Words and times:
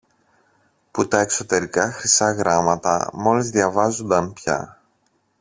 που 0.91 1.07
τα 1.07 1.19
εξωτερικά 1.19 1.91
χρυσά 1.91 2.31
γράμματα 2.31 3.09
μόλις 3.13 3.49
διαβάζουνταν 3.49 4.33
πια. 4.33 4.81